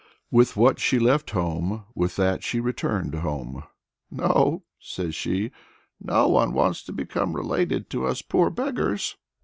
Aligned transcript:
With 0.31 0.57
what 0.57 0.79
she 0.79 0.97
left 0.97 1.29
home, 1.29 1.83
with 1.93 2.15
that 2.15 2.41
she 2.43 2.59
returned 2.59 3.13
home. 3.13 3.65
"No," 4.09 4.63
she 4.79 5.11
says, 5.11 5.51
"no 6.01 6.27
one 6.27 6.53
wants 6.53 6.81
to 6.85 6.91
become 6.91 7.35
related 7.35 7.87
to 7.91 8.07
us 8.07 8.23
poor 8.23 8.49
beggars." 8.49 9.15